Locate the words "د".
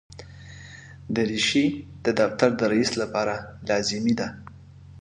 2.05-2.07, 2.59-2.61